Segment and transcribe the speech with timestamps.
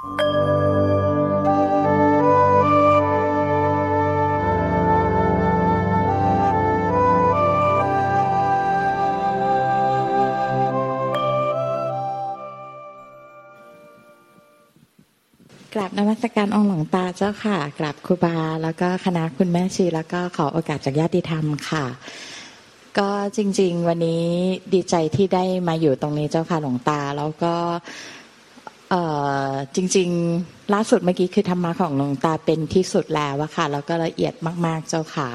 [0.00, 0.08] กรา
[15.88, 21.84] บนมัสการองค์หลวงตาเจ้าค่ะ กราบครูบา แล้วก็คณะคุณแม่ชีแล้วก็ขอโอกาสจากญาติธรรมค่ะ
[22.98, 24.24] ก็จริง ๆ วันนี้
[24.74, 27.54] ดีใจที่ได้มาอยู่ตรงนี้เจ้าค่ะหลวงตา แล้วก็
[28.90, 28.96] เอ
[29.48, 30.08] อจริง
[30.40, 34.34] ๆ ล่าสุดเมื่อกี้คือธรรมะของหลวงตาเป็นที่สุดแล้วอะค่ะ แล้วก็ละเอียด
[34.66, 35.28] มาก ๆ เจ้าค่ะ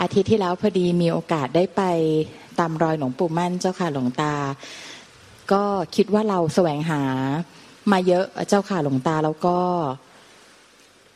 [0.00, 1.82] อาทิตย์ที่แล้วพอดีมีโอกาสได้ไป
[2.58, 4.34] ตามรอยหลวงปู่มั่นเจ้าค่ะหลวงตา
[5.52, 5.62] ก็
[5.96, 7.02] คิดว่าเราแสวงหา
[7.92, 9.58] มาเยอะเจ้าค่ะหลวงตาแล้วก็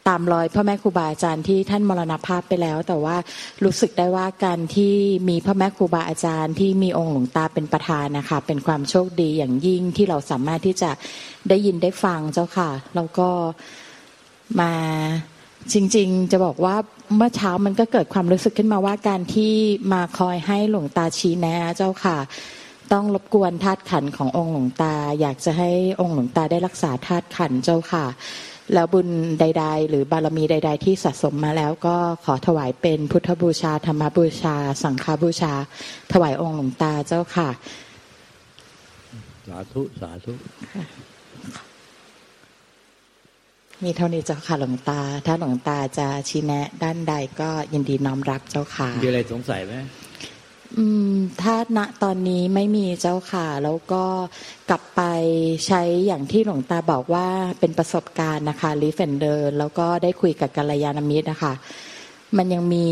[0.09, 3.17] ตามรอยพ่อแม่ครูบาอาจารย์ที่ท่านมรณภาพไปแล้ว แต่ว่า
[3.65, 4.95] รู้สึกได้ว่าการที่
[5.29, 10.91] มีพ่อแม่ครูบาอาจารย์ ที่มีองค์หลวงตาเป็นประธานนะคะ เป็นความโชคดีอย่างยิ่งที่เราสามารถที่จะ
[11.49, 13.29] ได้ยินได้ฟังเจ้าค่ะ แล้วก็
[14.61, 14.73] มา
[15.73, 16.77] จริงๆ จะบอกว่า
[17.17, 19.55] เมื่อเช้ามันก็เกิดความรู้สึกขึ้นมาว่าการที่
[19.93, 22.19] มาคอยให้หลวงตาชี้แนะเจ้าค่ะ
[22.93, 28.05] ต้องรบกวนธาตุขันขององค์หลวงตา อยากจะให้องค์หลวงตาได้รักษาธาตุขันเจ้าค่ะ
[28.73, 29.09] แล้วบุญ
[29.41, 35.53] ใด ๆ หรือบารมีใด ๆ ที่สะสมมาแล้วก็ขอถวายเป็นพุทธบูชา ธรรมบูชา สังฆบูชา
[36.13, 37.49] ถวายองค์หลวงตาเจ้าค่ะ
[39.49, 40.33] สาธุ สาธุ
[43.85, 49.73] มีเท่านี้เจ้าค่ะหลวงตา ถ้าหลวงตาจะชี้แนะด้านใดก็ยินดีน้อมรับเจ้าค่ะมีอะไรสงสัยไหม
[50.79, 54.05] อืมถ้าณตอนนี้ไม่มีเจ้าค่ะ แล้วก็
[54.71, 55.03] กลับไป
[55.67, 57.29] ใช้อย่างที่หลวงตาบอกว่า
[57.61, 61.55] เป็นประสบการณ์นะคะลิฟเฟนเดอร์แล้วก็ได้คุยกับกัลยาณมิตรนะคะ
[62.37, 62.87] มันยังมี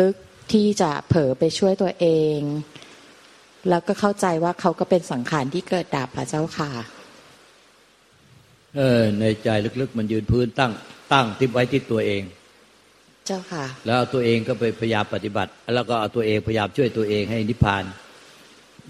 [0.00, 2.06] ลึกๆที่จะเผลอไปช่วยตัวเอ
[2.36, 2.38] ง
[3.68, 6.70] แล้วก็เข้าใจว่าเขาก็เป็นสังขารที่เกิดดับอะเจ้าค่ะ
[8.76, 9.48] เออในใจ
[9.80, 10.72] ลึกๆ มันยืนพื้นตั้ง
[11.12, 12.22] ตั้งทิพไว้ที่ตัวเอง
[13.28, 17.84] เจ้าค่ะ แล้วเอาตัวเองก็ไปพยายามปฏิบัติ แล้วก็เอาตัวเองพยายามช่วยตัวเองให้นิพพาน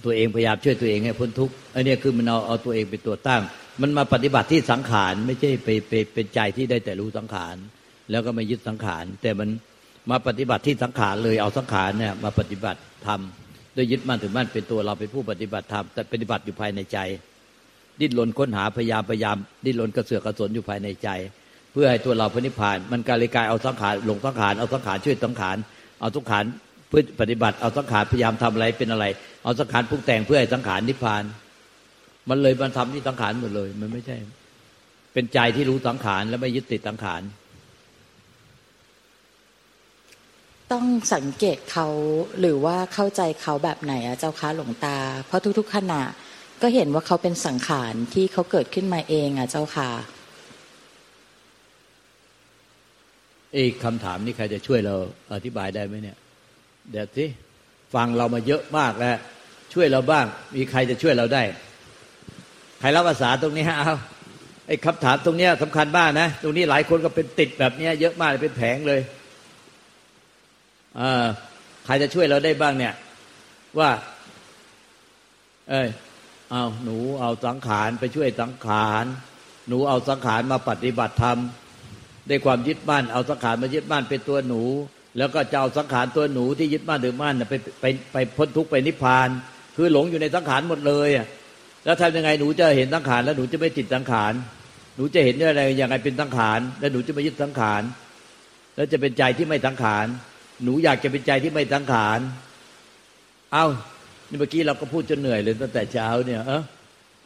[0.05, 3.43] ตัวเองพยายามช่วยตัวเองให้พ้นทุกข์อันนี้คือมันเอาเอาตัวเองเป็นตัวตั้ง
[3.81, 7.57] มันมาปฏิบัติที่สังขารไม่ใช่ไปไปเป็นใจที่ได้แต่รู้สังขาร
[8.11, 9.49] แล้วก็ไม่ยึดสังขาร แต่มัน
[10.11, 16.99] มาปฏิบัติที่สังขารเลยเอาสังขารเนี่ยมาปฏิบัติทำโดยยึดมั่นถือมั่นเป็นตัวเราเป็นผู้ปฏิบัติธรรมแต่ปฏิบัติอยู่ภายในใจ
[18.01, 21.09] ดิ้นรนค้นหาพยายามพยายามดิ้นรนกระเสือกกระสนอยู่ภายในใจ
[21.81, 25.57] พื่อให้ตัวเราพระนิพพาน มันการเลยกายเอาสังขารหลงสังขารเอาสังขารช่วยสังขาร
[26.01, 26.45] เอาสังขาร
[26.89, 29.05] เพื่อปฏิบัติเอาสังขารพยายามทำอะไรเป็นอะไร
[29.45, 31.23] เอาสังขารปรุงแต่งเพื่อให้สังขารนิพพาน
[32.29, 34.17] มันเลยมันทำที่สังขารหมดเลย มันไม่ใช่
[35.13, 37.23] เป็นใจที่รู้สังขารและไม่ยึดติดสังขาร
[40.73, 41.87] ต้องสังเกตเขา
[42.41, 46.03] หรือว่าเข้าใจเขาแบบไหนอะเจ้าคะหลวงตา เพราะทุกๆขณะ
[46.63, 49.91] ก็เห็นว่าเขาเป็นสังขารที่เขาเกิดขึ้นมาเองอะเจ้าค่ะ
[53.53, 54.95] ไอ้คำถามนี้ใครจะช่วยเรา
[55.35, 56.17] อธิบายได้ไหมเนี่ย
[56.91, 57.25] เดี๋ยวสิ
[57.95, 59.17] ฟังเรามาเยอะมากแล้ว
[59.73, 60.27] ช่วยเราบ้าง
[60.57, 61.43] มีใครจะช่วยเราได้
[62.81, 63.95] ใครรับภาษาตรงนี้ฮะเอา
[64.67, 69.01] ไอ้คำถามตรงเนี้ยสำคัญมากนะ ตรงนี้หลายคนก็เป็นติดแบบเนี้ย เยอะมากเป็นแผงเลย
[71.01, 71.25] อ่า
[71.85, 72.95] ใครจะช่วยเราได้บ้างเนี่ย
[73.79, 73.91] ว่า
[75.71, 75.89] เอ้ย
[76.51, 79.05] เอาหนูเอาสังขารไปช่วยสังขาร
[79.69, 81.39] หนูเอาสังขารมาปฏิบัติธรรม
[82.29, 84.63] ได้ความยึดมั่นเอาสังขารมายึดมั่นเป็นตัวหนู
[85.19, 89.29] แล้วก็จะเอาสังขารตัวหนูที่ยึดมั่นถือมั่นไปไปไปพ้นทุกข์ไปนิพพาน
[89.77, 91.27] คือหลงอยู่ในสังขารหมดเลยอะ
[91.85, 94.33] แล้วทำยังไงหนูจะเห็นสังขารแล้วหนูจะไม่ติดสังขาร
[94.97, 97.83] หนูจะเห็นอะไรย่างไรเป็นสังขารแล้วหนูจะไม่ยึดสังขาร
[98.77, 100.07] แล้วจะเป็นใจที่ไม่สังขาร
[100.65, 102.19] หนูอยากจะเป็นใจที่ไม่สังขาร
[103.53, 103.67] เอา
[104.29, 106.63] นี่เมื่อกี้เราก็พูดจนเหนื่อยเลยตั้งแต่เช้าเนี่ยเออ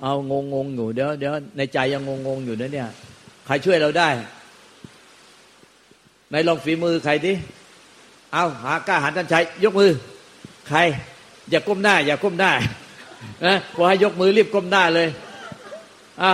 [0.03, 2.89] เอางงงอยู่เดี๋ยวเดี๋ยวในใจยังงงงอยู่นะเนี่ย
[3.47, 4.09] ใครช่วยเราได้
[6.33, 7.33] ในลองฝีมือใครดิ
[8.33, 9.91] เอาหากล้าหันท่านชัยยกมือ
[10.69, 10.79] ใคร
[11.51, 12.51] อย่าก้มหน้า อย่าก้มหน้า
[13.45, 15.09] นะพอให้ยกมือรีบก้มหน้าเลย
[16.23, 16.33] อะ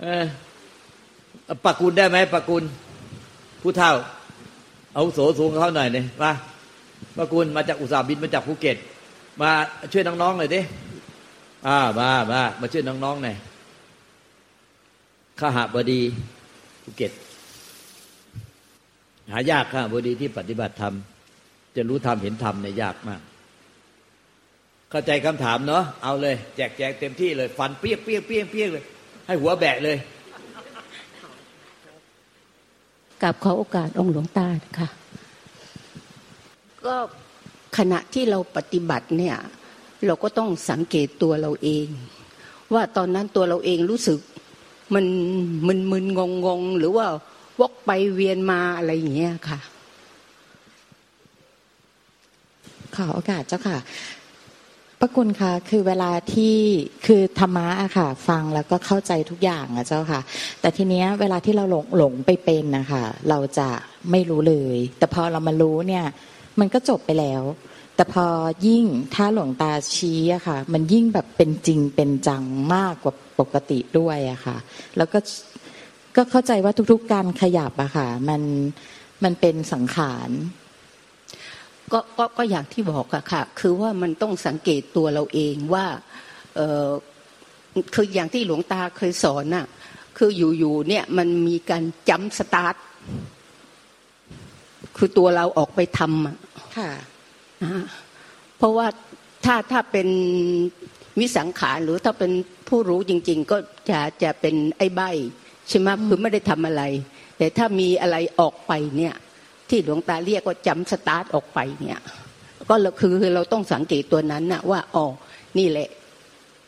[0.00, 0.24] เออ
[1.64, 2.62] ปักกุลได้ไหมปักกุล
[3.62, 3.92] ผู้เฒ่า
[4.94, 6.32] เอาโสสูงเขาหน่อยเนี่ยมา
[7.16, 8.76] ปักกุลมาจากอุตสาหบินมาจากภูเก็ต
[9.40, 9.50] มา
[9.92, 10.60] ช่วยน้องๆหน่อยดิ
[11.66, 13.36] อ่ามามามาช่วยน้องๆหน่อย
[15.38, 16.00] ข้าหาบดี
[16.84, 17.12] ภูเก็ต
[19.30, 20.94] หายากค่ะบดีที่ปฏิบัติธรรม
[21.76, 23.20] จะรู้ธรรมเห็นธรรมเนี่ยยากมาก
[24.90, 28.84] เข้าใจคำถามเนาะเอาเลย แจกแจกเต็มที่เลย ฟันเปี้ยเปี้ยเปี้ยเปี้ยเลย
[29.26, 29.96] ให้หัวแบะเลย
[33.22, 34.46] กับขอโอกาสองค์หลวงตา
[34.78, 34.88] ค่ะ
[36.86, 36.96] ก็
[37.78, 39.36] ขณะที่เราปฏิบัติเนี่ย
[40.06, 41.86] เราก็ต้องสังเกตตัวเราเอง
[42.74, 44.18] ว่าตอนนั้นตัวเราเองรู้สึก
[44.94, 45.04] มัน
[45.66, 47.06] มึนมึนงงงหรือว่า
[47.60, 49.60] วกไปเวียนมาอะไรอย่างเงี้ยค่ะ
[52.96, 53.78] ขอโอกาสเจ้าค่ะ
[55.00, 56.56] พระคุณค่ะคือเวลาที่
[57.06, 60.20] คือธรรมะอะค่ะ ฟังแล้วก็เข้าใจทุกอย่างอะเจ้าค่ะ
[60.60, 63.68] แต่ทีเนี้ยเวลาที่เราหลงหลงไปเป็นนะคะเราจะ
[64.10, 66.04] ไม่รู้เลย แต่พอเรามารู้เนี่ย
[66.60, 67.42] มันก็จบไปแล้ว
[67.96, 68.26] แต่พอ
[68.66, 72.44] ยิ่งถ้าหลวงตาชี้อะค่ะ มันยิ่งแบบเป็นจริงเป็นจัง
[72.74, 74.56] มากกว่าปกติด้วยอะค่ะ
[74.96, 75.18] แล้วก็
[76.16, 78.42] ก็เข้าใจว่าทุกๆการขยับอะค่ะ มัน
[79.24, 80.30] มันเป็นสังขาร
[81.92, 85.86] ก็ก็ก็อย่างที่บอกอะค่ะ คือว่ามันต้องสังเกตตัวเราเองว่า
[86.56, 86.88] เออ
[87.94, 89.66] คืออย่างที่หลวงตาเคยสอนน่ะ
[90.18, 92.74] คืออยู่ๆเนี่ยมันมีการ jump start
[94.96, 96.36] คือตัวเราออกไปทำอะ
[96.76, 96.90] ค่ะ
[97.62, 97.84] นะฮะ
[98.58, 98.86] เพราะว่า
[99.44, 100.08] ถ้าถ้าเป็น
[101.18, 102.32] วิสังขารหรือถ้าเป็น
[102.68, 103.56] ผู้รู้จริง ๆ ก็
[103.90, 105.00] จะจะเป็นไอ้ใบ้
[105.68, 106.82] ใช่ไหมคือไม่ได้ทำอะไร
[107.38, 109.14] แต่ถ้ามีอะไรออกไปเนี่ย
[109.68, 112.00] ที่หลวงตาเรียกว่า jump start ออกไปเนี่ย
[112.68, 115.06] ก็เราคือคือเราต้องสังเกตตัวนั้นนะว่าอ๋อ
[115.58, 115.88] นี่แหละ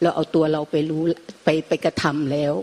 [0.02, 1.02] เราเอาตัวเราไปรู้
[1.44, 2.54] ไปไปกระทำแล้ว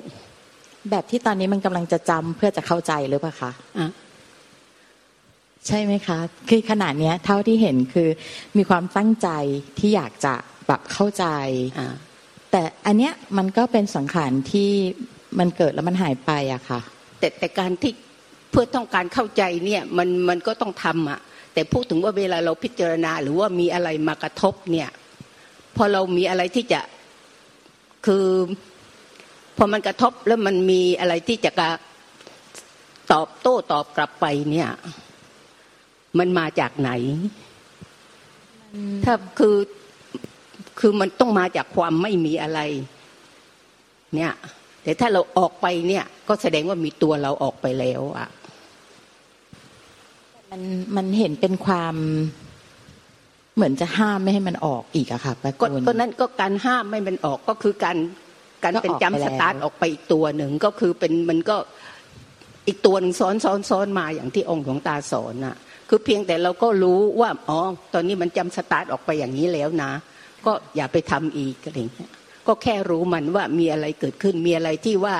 [0.89, 3.89] แบบที่ตอนนี้มันกำลังจะจำเพื่อจะเข้าใจหรือเปล่าคะอะ
[5.67, 6.17] ใช่ไหมคะ
[6.49, 8.09] คือขนาดเนี้ย เท่าที่เห็นคือ
[8.57, 9.29] มีความตั้งใจ
[9.79, 10.33] ที่อยากจะ
[10.67, 11.25] แบบเข้าใจ
[11.79, 11.87] อะ
[12.51, 14.71] แต่อันเนี้ยมันก็เป็นสังขารที่
[15.39, 16.79] มันเกิดแล้วมันหายไปอะค่ะ
[17.19, 17.91] แต่แต่การที่
[18.51, 21.19] เพื่อต้องการเข้าใจเนี่ยมันมันก็ต้องทำอะ
[21.53, 24.89] แต่พูดถึงว่าเวลาเราพิจารณา หรือว่ามีอะไรมากระทบเนี่ย
[25.75, 26.81] พอเรามีอะไรที่จะ
[28.05, 28.27] คือ
[29.57, 31.69] พอมันกระทบแล้วมันมีอะไรที่จะกระ
[33.11, 34.69] ตอบโต้ตอบกลับไปเนี่ย
[36.19, 36.91] มันมาจากไหน
[39.05, 39.57] ถ้าคือ
[40.79, 42.59] คือมันต้องมาจากความไม่มีอะไร
[44.15, 44.31] เนี่ย
[44.85, 48.29] แต่ถ้าเราออกไปเนี่ย ก็แสดงว่ามีตัวเราออกไปแล้วอะ
[50.51, 50.61] มัน
[50.95, 51.95] มันเห็นเป็นความ
[53.55, 57.97] เหมือนจะห้ามไม่ให้มันออกอีกอะค่ะป้าก็กุลก็นั้นก็การห้ามไม่มันออกก็คือการ
[58.63, 61.57] การก็เป็นออกไป jump start แล้วออกไปอีกตัวหนึ่งก็คือเป็นมันก็
[62.67, 65.55] อีกตัวหนึ่งซ้อนซ้อนซ้อนมาอย่างที่องค์หลวงตาสอนน่ะ
[65.89, 67.59] คือเพียงแต่เราก็รู้ว่าอ๋อ
[67.93, 69.91] ตอนนี้มัน jump start ออกไปอย่างนี้แล้วนะ
[70.45, 72.11] ก็อย่าไปทำอีกอะไรอย่างเงี้ย
[72.47, 75.15] ก็แค่รู้มันว่ามีอะไรเกิดขึ้นมีอะไรที่ว่า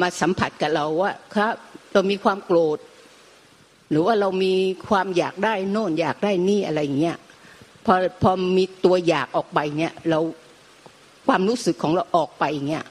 [0.00, 1.54] มาสัมผัสกับเราว่าครับ
[1.92, 2.78] เรามีความโกรธ
[3.90, 4.54] หรือว่าเรามี
[4.88, 7.16] ความอยากได้โน่นอยากได้นี่อะไรเงี้ย
[7.86, 10.18] พอพอมีตัวอยากออกไปเนี่ยเรา
[11.26, 12.84] ความรู้สึกของเราออกไปเนี่ย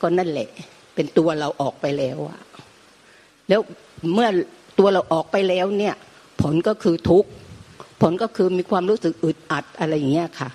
[0.00, 0.48] ก็นั่นแหละ
[0.94, 2.40] เป็นตัวเราออกไปแล้วอะ
[3.48, 3.60] แล้ว
[4.14, 4.28] เมื่อ
[4.78, 5.94] ตัวเราออกไปแล้วเนี่ย
[6.42, 7.28] ผลก็คือทุกข์
[8.00, 10.50] ผลก็คือมีความรู้สึกอึดอัดอะไรอย่างเงี้ยค่ะ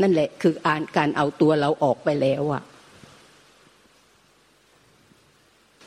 [0.00, 2.62] นั่นแหละ คือการการเอาตัวเราออกไปแล้วอะ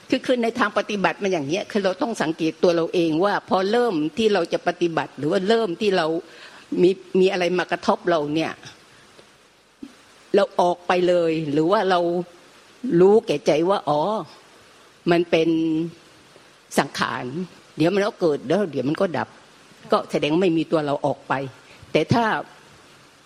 [0.10, 6.06] คือคือในทางปฏิบัติมันอย่างเงี้ยคือเราต้องสังเกตตัวเราเองว่า พอเริ่มที่เราจะปฏิบัติ หรือว่าเริ่มที่เรา
[6.82, 6.90] มี
[7.20, 8.52] มีอะไรมากระทบเราเนี่ย
[10.36, 12.00] เราออกไปเลย หรือว่าเรา
[13.00, 14.02] รู้แก่ใจว่าอ๋อ
[15.12, 15.50] มันเป็น
[16.78, 17.26] สังขาร
[17.78, 19.28] เดี๋ยวมันก็เกิดแล้วเดี๋ยวมันก็ดับ
[19.92, 21.34] ก็แสดงไม่มีตัวเราออกไป
[21.92, 22.26] แต่ถ้า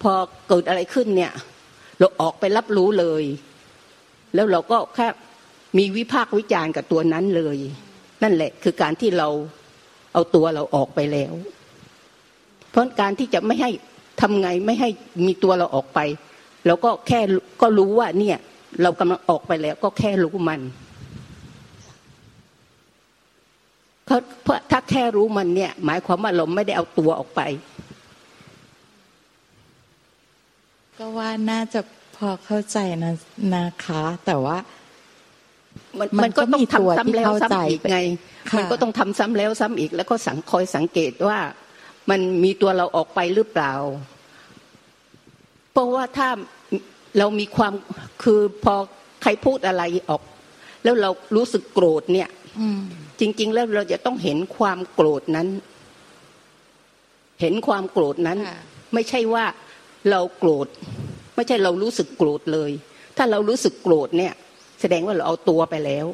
[0.01, 0.13] พอ
[0.47, 1.33] เกิดอะไรขึ้นเนี่ย
[1.99, 3.23] เราออกไปรับรู้เลย
[4.33, 5.07] แล้วเราก็แค่
[5.77, 7.57] มีวิพากษ์วิจารณ์กับตัวนั้นเลย
[8.23, 9.27] นั่นแหละคือการที่เรา
[10.13, 11.33] เอาตัวเราออกไปแล้ว
[12.69, 13.69] เพราะการที่จะไม่ให้
[14.21, 14.89] ทำไงไม่ให้
[15.25, 15.99] มีตัวเราออกไป
[16.65, 17.19] เราก็แค่
[17.61, 18.37] ก็รู้ว่าเนี่ย
[18.81, 20.61] เรากำลังออกไปแล้ว ก็แค่รู้มัน
[24.05, 27.41] เพราะเพราะถ้าแค่รู้มันเนี่ย หมายความว่าเราไม่ได้เอาตัวออกไป
[31.01, 31.81] ก็ว่าน่าจะ
[32.17, 33.13] พอเข้าใจนะ
[33.55, 34.57] นะคะ แต่ว่า
[35.99, 37.97] มันมันมันก็ต้องก็มีตัวทำซ้ำแล้วที่เข้าใจซ้ำอีกไง
[38.51, 41.39] ค่ะมันก็ต้องทำซ้ำแล้วซ้ำอีก แล้วก็สังคอยสังเกตว่า
[42.09, 43.73] มันมีตัวเราออกไปหรือเปล่า
[45.71, 46.29] เพราะว่าถ้า
[47.17, 47.73] เรามีความ
[48.23, 48.75] คือพอ
[49.21, 50.21] ใครพูดอะไรออก
[50.83, 52.29] แล้วเรารู้สึกโกรธเนี่ย
[52.59, 52.81] อืม
[53.19, 55.47] จริง ๆ แล้วเราจะต้องเห็นความโกรธนั้น
[57.41, 58.59] เห็นความโกรธนั้นค่ะ
[58.93, 59.45] ไม่ใช่ว่า
[60.09, 60.67] เราโกรธ
[61.35, 62.71] ไม่ใช่เรารู้สึกโกรธเลย
[63.17, 64.33] ถ้าเรารู้สึกโกรธเนี่ย
[64.81, 66.05] แสดงว่าเราเอาตัวไปแล้ว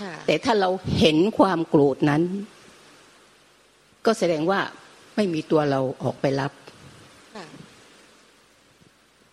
[0.00, 0.68] ค่ะแต่ถ้าเรา
[0.98, 2.22] เห็นความโกรธนั้น
[4.06, 4.60] ก็แสดงว่า
[5.16, 6.52] ไม่มีตัวเราออกไปรับ
[7.34, 7.46] ค่ะ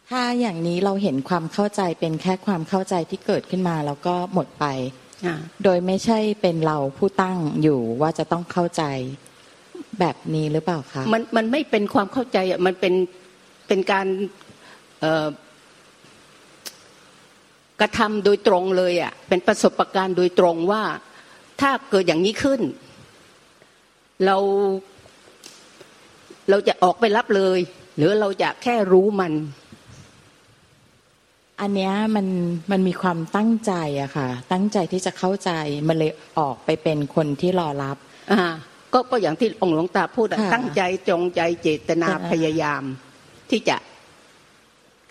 [0.09, 4.65] ถ้าอย่างนี้เราเห็นความเข้าใจเป็นแค่ความเข้าใจที่เกิดขึ้นมาแล้วก็หมดไป
[5.25, 8.83] อ่าโดยไม่ใช่เป็นเราผู้ตั้งอยู่ว่าจะต้องเข้าใจ
[9.99, 12.93] แบบนี้หรือเปล่าคะมันมันไม่เป็นความเข้าใจอะมันเป็น
[13.67, 14.07] เป็นการ
[15.01, 15.27] เอ่อ
[17.81, 20.83] กระทำโดยตรงเลยอะเป็นประสบการณ์โดยตรงว่า
[21.61, 22.61] ถ้าเกิดอย่างนี้ขึ้น
[24.25, 24.37] เรา
[26.49, 27.59] เราจะออกไปรับเลย
[27.95, 29.33] หรือเราจะแค่รู้มัน
[31.61, 32.27] อันเนี้ยมัน
[32.71, 35.51] มันมีความตั้งใจอะค่ะ ตั้งใจที่จะเข้าใจ
[35.87, 37.97] มันเลยออกไปเป็นคนที่รอรับ
[38.31, 38.49] อ่า
[38.93, 42.83] ก็ก็อย่างที่องค์หลวงตาพูดอะค่ะตั้งใจจงใจเจตนาค่ะพยายาม
[43.49, 43.77] ที่จะ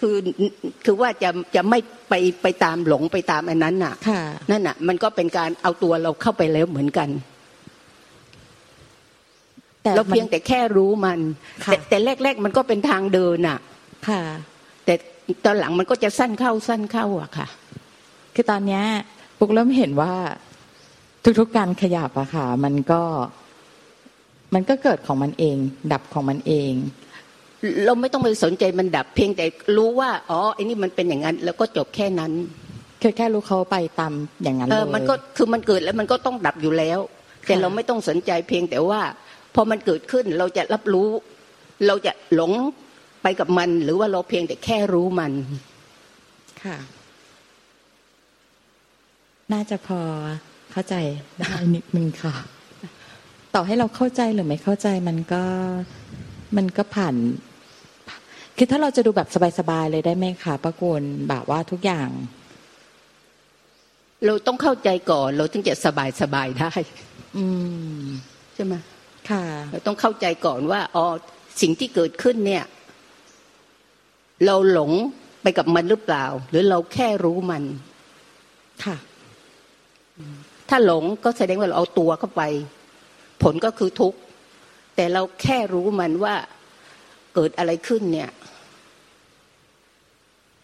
[0.01, 0.17] คือ
[0.85, 7.09] คือว่าจะจะไม่ไปไปตามหลงไปตามอันนั้นน่ะค่ะนั่นน่ะ มันก็เป็นการเอาตัวเราเข้าไปแล้วเหมือนกัน
[9.83, 11.21] แต่เรามันเพียงแต่แค่รู้มัน
[11.65, 13.59] ค่ะแต่แต่แรก ๆ มันก็เป็นทางเดินน่ะ
[14.09, 14.23] ค่ะ
[14.85, 14.95] แต่
[15.45, 17.49] ตอนหลังมันก็จะสั้นเข้าสั้นเข้าอะค่ะ
[18.35, 18.85] คือตอนเนี้ย
[19.39, 20.13] ปุ๊กเริ่มเห็นว่า
[21.41, 23.03] ทุกๆการขยับอะค่ะ มันก็
[24.55, 25.57] มันก็เกิดของมันเอง
[25.93, 26.73] ดับของมันเอง
[27.85, 29.45] เราไม่ต้องไปสนใจมันดับเพียงแต่
[29.77, 32.33] รู้ว่าอ๋อไอ้นี่มันเป็นอย่างนั้น แล้วก็จบแค่นั้น
[33.03, 36.99] คือแค่รู้เขาไปตามอย่างนั้นเอเลอยมันก็คือมันเกิดแล้วมันก็ต้องดับอยู่แล้ว
[37.47, 39.01] แต่ค่ะเราไม่ต้องสนใจเพียงแต่ว่า
[39.55, 41.09] พอมันเกิดขึ้นเราจะรับรู้
[41.87, 42.53] เราจะหลง
[43.23, 45.33] ไปกับมัน หรือว่าเราเพียงแต่แค่รู้มัน
[46.65, 46.77] ค่ะ
[49.53, 50.01] น่าจะพอ
[50.73, 50.95] เข้าใจ
[51.39, 52.35] ได้นิดนึงค่ะ
[53.55, 55.45] ต่อให้เราเข้าใจหรือไม่เข้าใจมันก็
[56.57, 57.15] มันก็ผ่าน
[58.57, 59.29] คือถ้าเราจะดูแบบ
[59.59, 62.09] สบายๆเลยได้ไหมคะป้ากุลแบบว่าทุกอย่าง
[64.25, 66.73] เราต้องเข้าใจก่อน เราถึงจะสบายสบายได้
[67.37, 67.45] อื
[68.01, 68.05] ม
[68.55, 68.75] ใช่ไหม
[69.31, 71.05] ค่ะ เราต้องเข้าใจก่อนว่าอ๋อ
[71.61, 72.65] สิ่งที่เกิดขึ้นเนี่ย
[74.47, 74.91] เราหลง
[75.43, 77.63] ไปกับมันหรือเปล่า หรือเราแค่รู้มัน
[78.85, 78.97] ค่ะ
[80.69, 82.43] ถ้าหลงก็แสดงว่าเราเอาตัวเข้าไป
[83.43, 84.19] ผลก็คือทุกข์
[84.97, 86.35] แต่เราแค่รู้มันว่า
[87.35, 88.31] เกิดอะไรขึ้นเนี่ย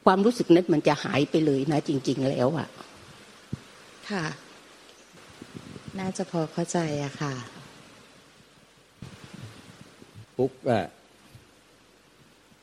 [0.05, 2.69] ความรู้สึกนั้นมันจะหายไปเลยนะ จริง ๆ แล้วอะ
[4.11, 4.25] ค่ะ
[5.99, 7.35] น่าจะพอเข้าใจอะค่ะ
[10.37, 10.85] ปุ๊กอะ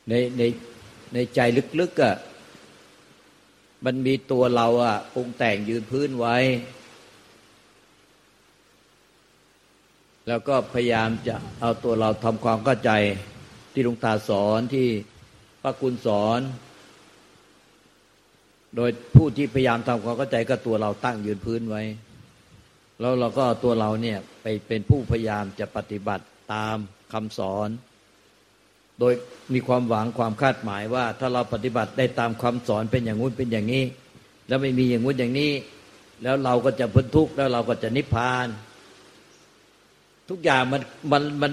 [0.08, 0.42] ในใน
[1.14, 1.40] ในใจ
[1.80, 2.16] ลึกๆอะ
[3.84, 6.36] มันมีตัวเราอะปรุงแต่งยืนพื้นไว้
[10.28, 12.90] แล้วก็พยายามจะเอาตัวเราทำความเข้าใจ
[13.72, 14.88] ที่ลวงตาสอนที่
[15.62, 16.40] พระคุณสอน
[18.76, 21.82] โดยผู้ที่พยายามทำความเข้าใจก็ตัวเราตั้งยืนพื้นไว้
[23.00, 26.76] แล้วเราก็ตัวเราเนี่ยไปเป็นผู้พยายามจะปฏิบัติตาม
[27.12, 27.68] คำสอน
[29.00, 29.12] โดย
[29.52, 33.84] มีความหวังความคาดหมายว่า ถ้าเราปฏิบัติได้ตามคำสอนเป็นอย่างงู้นเป็นอย่างนี้
[34.48, 35.52] แล้วไม่มีอย่างงู้นอย่างนี้
[36.22, 38.46] แล้วเราก็จะพ้นทุกข์แล้วเราก็จะนิพพาน
[40.30, 41.52] ทุกอย่างมันมันมัน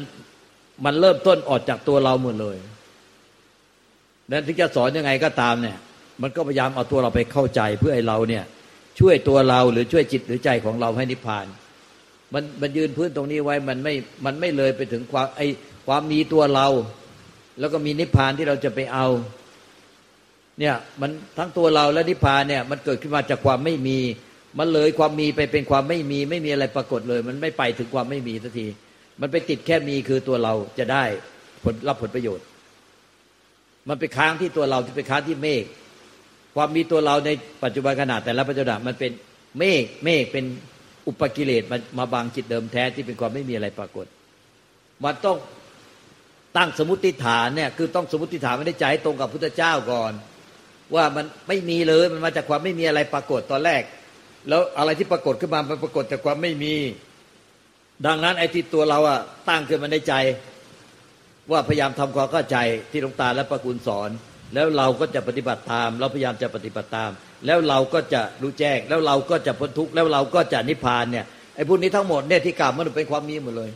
[0.85, 2.57] มันเริ่มต้นออกจากตัวเราหมดเลย
[4.31, 5.77] นั้นถึงจะสอนยังไงก็ตามเนี่ย
[6.21, 8.43] มันก็พยายามเอาตัวเราไปเข้าใจเพื่อให้เราเนี่ย
[8.99, 11.45] ช่วยตัวเราหรือช่วยจิตหรือใจของเราให้นิพพาน
[12.33, 13.93] มันมันยืนพื้นตรงนี้ไว้มันไม่
[14.25, 15.41] มันไม่เลยไปถึงความไอ
[15.87, 16.67] ความมีตัวเรา
[17.59, 19.07] แล้วก็มีนิพพานที่เราจะไปเอา
[20.59, 23.99] เนี่ยมันทั้งตัวเราและนิพพานเนี่ย มันเกิดขึ้นมาจากความไม่มี
[24.59, 28.67] มันเลยความมีไปเป็นความไม่มี ไม่มีอะไรปรากฏเลย มันไม่ไปถึงความไม่มีสักที
[29.21, 31.03] มันไปติดแค่มีคือตัวเราจะได้
[31.63, 32.45] ผลรับผลประโยชน์
[33.89, 35.63] มันไปค้างที่ตัวเราที่ไปค้างที่เมฆ
[36.55, 37.29] ความมีตัวเราใน
[37.63, 39.11] ปัจจุบันขนาดแต่ละปัจจุบันมันเป็น
[39.59, 40.45] เมฆเมฆเป็น
[41.07, 44.05] อุปกิเลสมามาบังจิตเดิมแท้ที่เป็นความไม่มีอะไรปรากฏ
[45.03, 45.37] มันต้อง
[46.57, 50.13] ตั้งสมมติฐานเนี่ยคือต้องสมมติฐานไม่ได้ใจตรงกับพุทธเจ้าก่อน
[50.95, 53.81] ว่ามันไม่มีเลยมันมาจากความไม่มีอะไรปรากฏตอนแรก
[54.49, 56.75] แล้วอะไรที่ปรากฏขึ้นมามันปรากฏจากความไม่มี
[58.05, 59.19] ดังนั้นไอ้ที่ตัวเราอะ
[59.49, 60.13] ตั้งขึ้นมาในใจ
[61.51, 62.57] ว่าพยายามทำความเข้าใจ
[62.91, 64.09] ที่หลวงตาและประกุลสอน
[64.53, 67.11] แล้วเราก็จะปฏิบัติตาม เราพยายามจะปฏิบัติตาม
[67.45, 73.71] แล้วเราก็จะรู้แจ้ง แล้วเราก็จะพ้นทุกข์แล้วเราก็จะนิพพานเนี่ยไอ้พวกนี้ทั้งหมดเนี่ยที่กล่าวมันเป็นความมีหมดเลย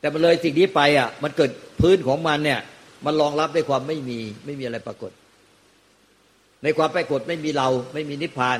[0.00, 1.50] แต่มันเลยสิ่งนี้ไปอะ มันเกิด
[1.80, 2.60] พื้นของมันเนี่ย
[3.04, 5.10] มันรองรับด้วยความไม่มี ไม่มีอะไรปรากฏ
[6.62, 8.58] ในความปรากฏไม่มีเรา ไม่มีนิพพาน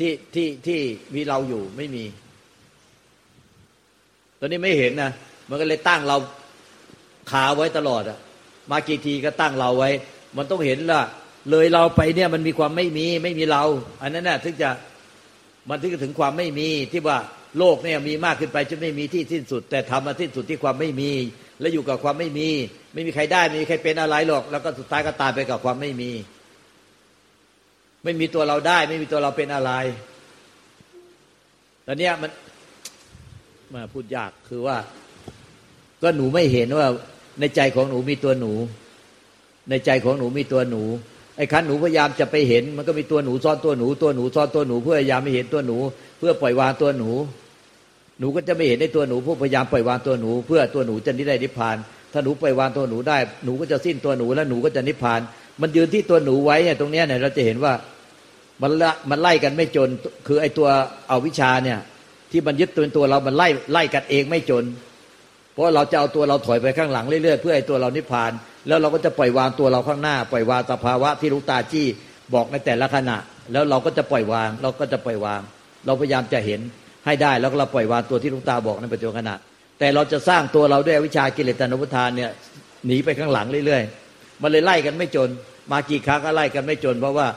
[0.00, 0.80] ที่ที่ที่
[1.14, 2.04] มีเราอยู่ไม่มี
[4.38, 5.10] ตอนนี้ไม่เห็นนะ
[5.48, 6.16] มันก็เลยตั้งเรา
[7.30, 8.18] ขาไว้ตลอดอะ
[8.70, 9.90] มากี่ทีก็ตั้งเราไว้
[10.36, 11.02] มันต้องเห็นละ
[11.50, 13.64] เลยเราไปเนี่ยมันมีความไม่มีไม่มีเรา
[14.02, 14.70] อันนั้นน่ะถึงจะ
[15.68, 17.18] มันถึงถึงความไม่มีที่ว่า
[17.58, 21.10] โลกเนี่ยมีมากขึ้นไปจนไม่มีที่สิ้นสุด แต่ทำมาสิ้นสุดที่ความไม่มี
[21.60, 22.48] และอยู่กับความไม่มี
[22.94, 26.10] ไม่มีใครได้ไม่มีใครเป็นอะไรหรอก แล้วก็สุดท้ายก็ตายไปกับความไม่มี
[28.04, 29.72] ไม่มีตัวเราได้ ไม่มีตัวเราเป็นอะไร
[31.86, 32.30] ตอนเนี้ยมัน
[33.74, 34.76] มาพูดยากคือว่า
[36.02, 36.86] ก็หนูไม่เห็นว่า
[37.40, 38.52] ในใจของหนูมีตัวหนู
[39.70, 40.82] ในใจของหนูมีตัวหนู
[41.36, 45.76] ไอ้คันหนูพยายามจะไปเห็น มันก็มีตัวหนูซ่อนตัวหนู ตัวหนูซ่อนตัวหนูเพื่อพยายามไม่เห็นตัวหนู
[46.18, 47.10] เพื่อปล่อยวางตัวหนู
[48.18, 51.76] หนูก็จะไม่เห็นในตัวหนูผู้พยายามปล่อยวางตัวหนู เพื่อตัวหนูจะนิได้นิพพาน
[52.12, 55.20] ถ้าหนูปล่อยวางตัวหนูได้ หนูก็จะสิ้นตัวหนูแล้วหนูก็จะนิพพาน
[55.60, 57.72] มันยืนที่ตัวหนูไว้เนี่ยตรงเนี้ยเนี่ยเราจะเห็นว่า
[58.62, 59.88] มันละมันไล่กันไม่จน
[60.26, 60.68] คือไอ้ตัว
[61.08, 61.78] เอาวิชาเนี่ย
[62.30, 64.64] ที่มันยึดตัวเป็นตัวเรา มันไล่ไล่กันเองไม่จน
[65.52, 68.32] เพราะเราจะเอาตัวเราถอยไปข้างหลังเรื่อยๆเพื่อให้ตัวเรานิพพาน
[68.68, 71.86] แล้วเราก็จะปล่อยวางตัวเราข้างหน้า ปล่อยวางสภาวะที่รู้ตาจี้
[72.34, 73.16] บอกในแต่ละขณะ
[73.52, 75.40] แล้วเราก็จะปล่อยวาง เราก็จะปล่อยวาง
[75.86, 76.60] เราพยายามจะเห็น
[77.06, 79.34] ให้ได้แล้วเราปล่อยวางตัวที่รู้ตาบอกในปัจจุบันขณะ
[79.78, 82.30] แต่เราจะสร้างตัวเราด้วยวิชากิเลสตนุปทานเนี่ย
[82.86, 85.28] หนีไปข้างหลังเรื่อยๆมันเลยไล่กันไม่จน
[85.72, 87.28] มากี่ครั้งก็ไล่กันไม่จน เพราะว่า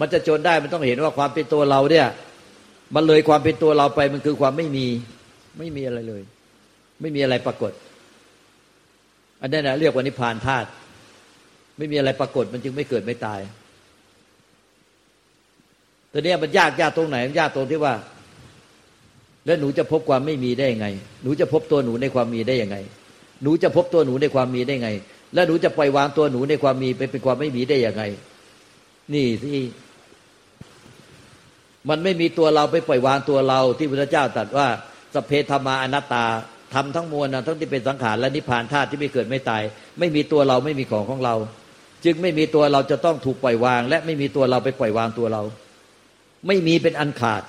[0.00, 2.06] มันจะจนได้มันต้องเห็นว่าความเป็นตัวเราเนี่ย
[2.94, 4.86] มันเลยความเป็นตัวเราไปมันคือความไม่มี
[5.58, 6.22] ไม่มีอะไรเลย
[7.00, 7.72] ไม่มีอะไรปรากฏ
[9.42, 10.68] อันนั้นนะเรียกว่านิพพานธาตุ
[11.78, 13.40] ไม่มีอะไรปรากฏ มันจึงไม่เกิดไม่ตาย
[16.12, 17.94] ต่เนี้มันยากยากตรงไหนมันยากตรงที่ว่า
[19.46, 20.88] แล้วหนูจะพบความไม่มีได้ยังไง
[21.22, 22.76] หนูจะพบตัวหนูในความมีได้ยังไง
[23.42, 24.90] หนูจะพบตัวหนูในความมีได้ยังไง
[25.34, 28.02] แล้วหนูจะปล่อยวางตัวหนูในความมีไปเป็นความไม่มีได้ยังไง
[29.14, 29.58] นี่ที่
[31.88, 34.66] มันไม่มีตัวเราไปปล่อยวางตัวเราที่พระเจ้าตรัสว่า
[35.14, 36.24] สเพธรรมาอนัตตา
[36.74, 39.62] ทำทั้งมวลนะทั้งที่เป็นสังขารและนิพพานธาตุที่ไม่เกิดไม่ตาย
[39.98, 41.34] ไม่มีตัวเราไม่มีของของเรา
[42.04, 45.42] จึงไม่มีตัวเราจะต้องถูกปล่อยวาง และไม่มีตัวเราไปปล่อยวางตัวเรา
[46.46, 47.42] ไม่มีเป็นอันขาด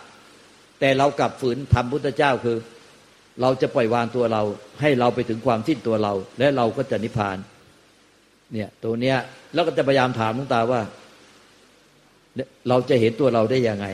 [0.79, 2.57] แต่เรากลับฝืนทำพุทธเจ้าคือ
[3.41, 4.41] เราจะปล่อยวางตัวเรา
[4.81, 7.37] ให้เราไปถึงความสิ้นตัวเรา และเราก็จะนิพพาน
[8.53, 9.17] เนี่ยตัวเนี้ย
[9.53, 10.81] แล้วก็จะพยายามถามหลุงตาว่า
[12.69, 13.87] เราจะเห็นตัวเราได้ยังไง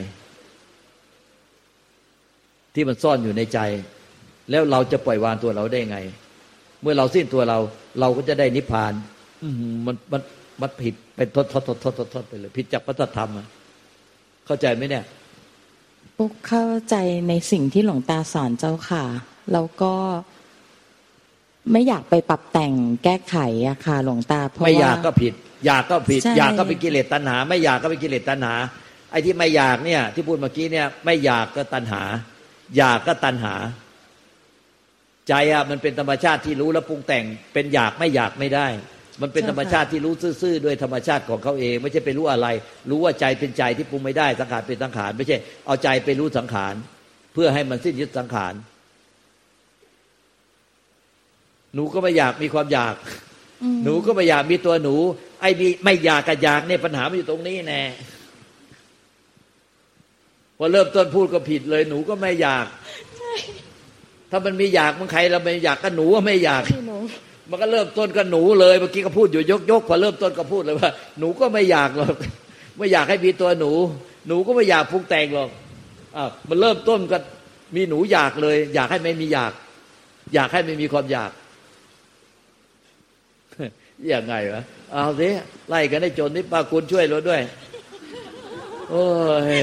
[2.74, 3.60] ที่มันซ่อนอยู่ในใจ
[4.50, 5.98] แล้วเราจะปล่อยวางตัวเราได้ไง
[6.82, 7.58] เมื่อเราสิ้นตัวเรา
[8.00, 8.94] เราก็จะได้นิพพาน
[9.86, 10.22] มันมัน
[10.62, 13.30] มันผิดเป็นทศทศทศทศทศไปเลยผิดจากพระธรรม
[14.46, 15.04] เข้าใจไหมเนี่ย
[16.18, 16.96] ปุ๊กเข้าใจ
[17.28, 19.04] ในสิ่งที่หลวงตาสอนเจ้าค่ะ
[19.54, 19.94] แล้วก็
[21.72, 25.34] ไม่อยากไปปรับแต่งแก้ไขอะค่ะหลวงตาเพราะไม่อยากก็ผิด
[25.66, 28.54] อยากก็ผิด อยากก็เป็นกิเลสตัณหา ไม่อยากก็เป็นกิเลสตัณหา
[29.12, 32.04] ไอ้ที่ไม่อยากเนี่ย ที่พูดเมื่อกี้เนี่ย ไม่อยากก็ตัณหา
[32.78, 33.56] อยากก็ตัณหา
[35.30, 38.68] ใจอะมันเป็นธรรมชาติที่รู้แล้วปรุงแต่ง เป็นอยากไม่อยากไม่ได้
[39.22, 42.48] มันเป็นธรรมชาติที่รู้ซื่อๆด้วยธรรมชาติของเขาเอง ไม่ใช่ไปรู้อะไร
[42.90, 46.74] รู้ว่าใจเป็นใจที่ปรุงไม่ได้สังขารเป็นสังขาร ไม่ใช่เอาใจไปรู้สังขาร
[47.34, 48.54] เพื่อให้มันสิ้นยึดสังขาร
[51.76, 52.96] หนูก็ไม่อยากมีความอยาก
[53.84, 54.96] หนูก็ไม่อยากมีตัวหนู
[55.42, 55.50] ไอ้
[55.84, 57.84] ไม่อยากกับอยากเนี่ยปัญหามันอยู่ตรงนี้แน่
[60.58, 62.66] พอเริ่มต้นพูดก็ผิดเลย หนูก็ไม่อยาก
[64.32, 66.64] ถ้ามันมีอยากมันใครเราไม่อยากก็หนูก็ไม่อยาก
[67.50, 72.16] มันก็เริ่มต้นก็หนูเลยเมื่อกี้ก็พูดอยู่ยกยกพอเริ่มต้นก็พูดเลยว่า หนูก็ไม่อยากหรอก
[72.78, 73.72] ไม่อยากให้มีตัวหนู
[74.28, 75.50] หนูก็ไม่อยากพุงแต่งหรอก
[76.16, 77.18] อ่ามันเริ่มต้นก็
[77.76, 79.54] มีหนูอยากเลย อยากให้ไม่มีอยาก
[80.34, 81.32] อยากให้ไม่มีความอยาก
[84.14, 85.30] ยังไงวะเอาสิ
[85.70, 87.42] ไล่กันได้จนนี่ป้าคุณช่วยเราด้วย
[88.90, 89.06] โอ้
[89.54, 89.60] ย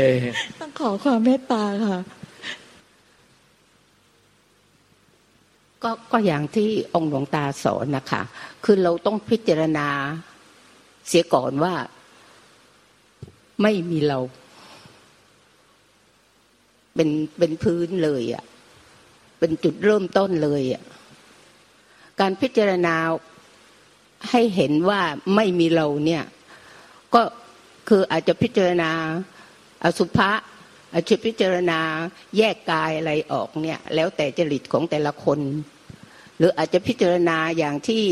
[0.60, 1.98] ต้องขอความเมตตาค่ะ
[5.82, 8.22] ก็ก็อย่างที่องค์หลวงตาสอนนะคะ
[8.64, 9.88] คือเราต้องพิจารณา
[11.08, 11.74] เสียก่อนว่า
[13.62, 14.18] ไม่มีเรา
[16.94, 18.44] เป็นเป็นพื้นเลยอะ่ะ
[19.38, 20.82] เป็นจุดเริ่มต้นเลยอะ่ะ
[22.20, 22.94] การพิจารณา
[24.30, 25.00] ให้เห็นว่า
[25.34, 26.24] ไม่มีเราเนี่ย
[27.14, 27.22] ก็
[27.88, 28.90] คืออาจจะพิจารณา
[29.84, 30.30] อสุภะ
[30.92, 31.80] อาจจะพิจารณา
[32.36, 35.40] แยกกายอะไรออกเนี่ย แล้วแต่จริตของแต่ละคน
[36.38, 38.04] หรืออาจจะพิจารณาอย่างที่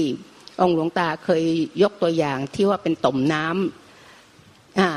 [0.60, 1.44] องค์หลวงตาเคย
[1.82, 4.88] ยกตัวอย่างที่ว่าเป็นต่อมน้ำอ่า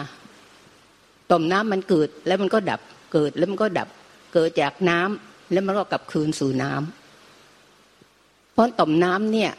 [1.31, 2.81] ต่อมน้ำมันเกิดแล้วมันก็ดับ
[3.13, 3.87] เกิดแล้วมันก็ดับ
[4.33, 9.51] เกิดจากน้ำแล้วมันก็กลับคืนสู่น้ำเพราะต่อมน้ำเนี่ย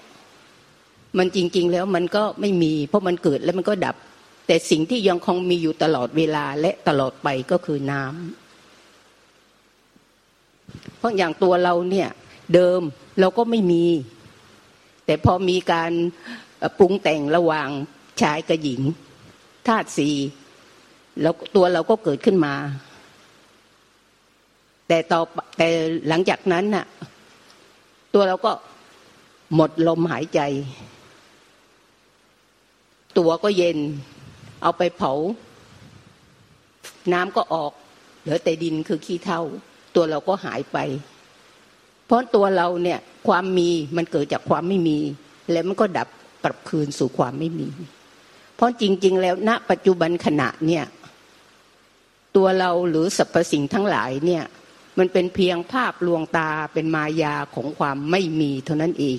[1.19, 3.97] มันจริง ๆ แล้วมันก็ไม่มี เพราะมันเกิดแล้วมันก็ดับ
[4.47, 12.09] แต่สิ่งที่ยังคงมีอยู่ตลอดเวลาและตลอดไปก็คือน้ำเพราะอย่างตัวเราเนี่ย
[12.55, 12.81] เดิม
[13.21, 13.85] เราก็ไม่มี
[15.07, 15.91] แต่พอมีการ
[16.79, 17.69] ปรุงแต่งระหว่าง
[18.23, 18.83] ชายกับหญิง
[19.67, 20.11] ธาตุสี
[21.23, 22.55] แล้วตัวเราก็เกิดขึ้นมา
[24.89, 25.21] แต่ต่อ
[25.59, 25.69] แต่
[26.09, 26.87] หลังจากนั้นน่ะ
[28.15, 28.53] ตัวเราก็
[29.55, 30.41] หมดลมหายใจ
[33.19, 33.79] ตัวก็เย็น
[34.63, 35.13] เอาไปเผา
[37.13, 37.73] น้ำก็ออก
[38.21, 39.43] เหลือแต่ดินคือขี้เท่า
[39.95, 40.79] ตัวเราก็หายไป
[42.07, 44.99] เพราะตัวเราเนี่ยความมีมันเกิดจากความไม่มี
[45.53, 46.09] แล้วมันก็ดับ
[46.45, 47.69] กลับคืนสู่ความไม่มี
[48.57, 50.85] เพเพราะจริง ๆ แล้วณ ปัจจุบันขณะเนี่ย
[52.37, 54.45] ตัวเราหรือสรรพสิ่งทั้งหลายเนี่ย
[54.99, 59.19] มันเป็นเพียงภาพลวงตาเป็นมายาของความไม่มีเท่านั้นเอง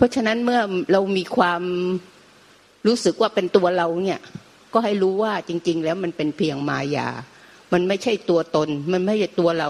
[0.00, 0.60] เพราะฉะนั้นเมื่อ
[0.92, 1.62] เรามีความ
[2.86, 4.20] รู้สึกว่าเป็นตัวเราเนี่ย
[4.72, 7.08] ก็ให้รู้ว่าจริง ๆ แล้วมันเป็นเพียงมายา
[7.72, 9.68] มันไม่ใช่ตัวตน มันไม่ใช่ตัวเรา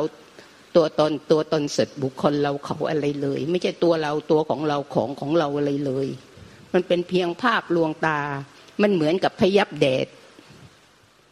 [0.77, 6.07] ตัวตนตัวตนเสร็จบุคคลเราเขาอะไรเลย ไม่ใช่ตัวเราตัวของเราของของเราอะไรเลย
[6.75, 8.21] มันเป็นเพียงภาพลวงตา
[8.83, 10.07] มันเหมือนกับพยับแดด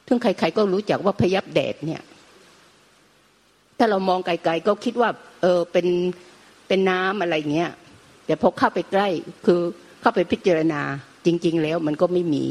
[0.06, 2.02] ซึ่งใคร ๆ ก็รู้จักว่าพยับแดดเนี่ย
[3.78, 5.10] ถ้าเรามองไกลๆก็คิดว่า
[5.42, 5.86] เออเป็น
[6.68, 7.72] เป็นน้ำอะไรเงี้ย
[8.28, 9.08] แต่พอเข้าไปใกล้
[9.46, 9.60] คือ
[10.00, 10.80] เข้าไปพิจารณา
[11.26, 12.44] จริง ๆ แล้วมันก็ไม่มี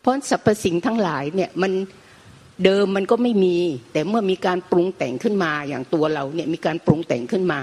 [0.00, 1.72] เพราะสรรพสิ่งทั้งหลายเนี่ยมัน
[2.64, 3.56] เดิมมันก็ไม่มี
[3.92, 7.60] แต่เมื่อมีการปรุงแต่งขึ้นมาอย่างตัวเราเนี่ยมีการปรุงแต่งขึ้นมา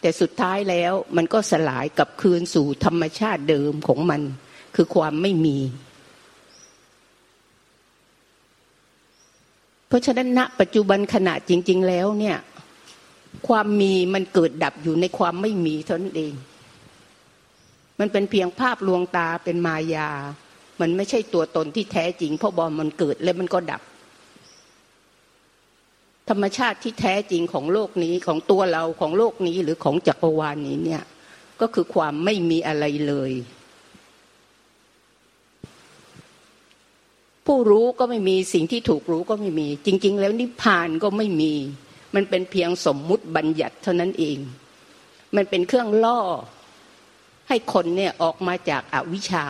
[0.00, 4.22] แต่สุดท้ายแล้วมันก็สลายกับคืนสู่ธรรมชาติเดิมของมัน
[4.74, 5.58] คือความไม่มี
[9.88, 12.36] เพราะฉะนั้นณปัจจุบันขณะจริง ๆ แล้วเนี่ย
[13.48, 16.32] ความมีมันเกิดดับอยู่ในความไม่มีเท่านั้นเอง
[18.00, 20.10] มันเป็นเพียงภาพลวงตาเป็นมายา
[20.80, 23.82] มันไม่ใช่ตัวตนที่แท้จริง เพราะบอมมันเกิดแล้วมันก็ดับ
[26.28, 31.02] ธรรมชาติที่แท้จริงของโลกนี้ของตัวเราของโลกนี้หรือของจักรวาลนี้เนี่ย
[31.60, 33.32] ก็คือความไม่มีอะไรเลย
[37.46, 41.54] ผู้รู้ก็ไม่มีสิ่งที่ถูกรู้ก็ไม่มี จริง ๆ แล้วนิพพานก็ไม่มี
[42.14, 44.38] มันเป็นเพียงสมมุติบัญญัติเท่านั้นเอง
[45.36, 46.20] มันเป็นเครื่องล่อ
[47.48, 49.44] ให้คนเนี่ยออกมาจากอาวิชชา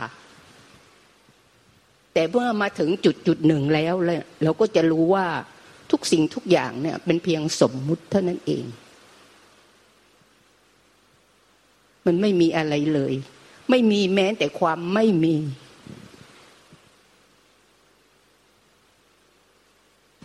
[2.12, 3.95] แต่เมื่อมาถึงจุดจุดหนึ่งแล้ว
[4.42, 5.27] เราก็จะรู้ว่า
[5.90, 8.64] ทุกสิ่งทุกอย่างเนี่ยเป็นเพียงสมมุติเท่านั้นเอง
[12.07, 13.14] มันไม่มีอะไรเลย
[13.71, 15.37] ไม่มีแม้แต่ความไม่มี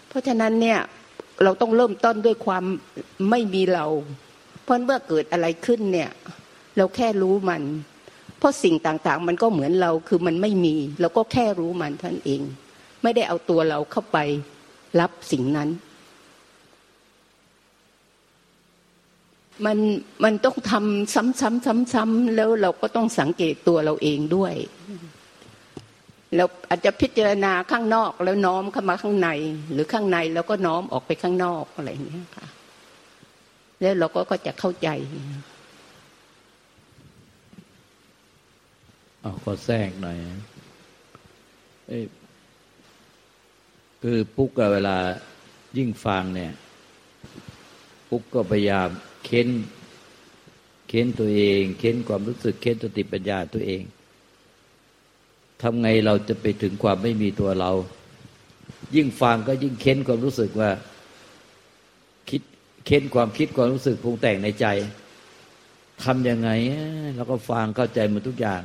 [0.08, 0.80] เพราะฉะนั้นเนี่ย
[1.44, 2.64] เราต้องเริ่มต้นด้วยความ
[3.30, 3.86] ไม่มีเรา
[4.64, 6.10] เพราะเมื่อเกิดอะไรขึ้นเนี่ย
[6.78, 7.64] เราแค่รู้มัน
[8.38, 12.42] เพราะสิ่งต่างๆ มันก็เหมือนเราคือมันไม่มี เราก็แค่รู้มันท่านเอง
[13.04, 14.18] ไม่ได้เอาตัวเราเข้าไป
[15.00, 15.70] รับสิ่งนั้น
[19.66, 19.78] มัน
[20.24, 24.54] มันต้องทำซ้ำๆๆๆแล้วเราก็ต้องสังเกตตัวเราเองด้วย
[26.36, 29.30] เราอาจจะพิจารณาข้างนอกแล้วน้อมเข้ามาข้างใน
[29.72, 32.48] หรือข้างในแล้วก็น้อมออกไปข้างนอกอะไรอย่างเงี้ยค่ะ
[33.80, 34.90] แล้วเราก็ก็จะเข้าใจ
[39.22, 40.18] เอาก็แทรกหน่อย
[44.02, 44.98] คือปุ๊กกับเวลา
[45.78, 46.54] ยิ่งฟังเนี่ย
[48.10, 48.88] ปุ๊กก็พยายาม
[49.26, 49.48] เค้น
[50.88, 53.84] เค้นตัวเอง เค้นความรู้สึก เค้นสติปัญญาตัวเอง
[55.62, 57.72] ทำไงเราจะไปถึงความไม่มีตัวเรา
[58.96, 60.70] ยิ่งฟังก็ยิ่งเค้นความรู้สึกว่า
[62.30, 62.42] คิด
[62.86, 64.66] เค้นความคิดความรู้สึกปรุงแต่งในใจ
[66.04, 66.50] ทำยังไง
[67.16, 68.62] เราก็ฟังเข้าใจหมดทุกอย่าง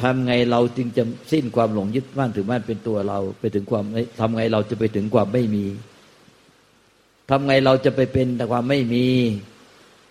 [0.00, 3.84] ทำไงเราจึงจะสิ้นความหลงยึดมั่นถือมั่นเป็นตัวเรา ไปถึงความ
[4.20, 5.66] ทำไงเราจะไปถึงความไม่มี
[7.30, 9.06] ทำไงเราจะไปเป็นแต่ความไม่มี